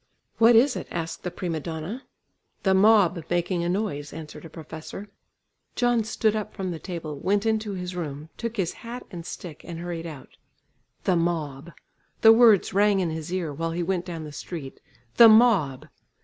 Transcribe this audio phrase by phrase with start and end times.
[0.39, 2.05] "What is it?" asked the prima donna.
[2.63, 5.09] "The mob making a noise," answered a professor.
[5.75, 9.63] John stood up from the table, went into his room, took his hat and stick
[9.63, 10.37] and hurried out.
[11.03, 11.71] "The mob!"
[12.21, 14.79] the words rang in his ear while he went down the street.
[15.17, 15.87] "The mob!"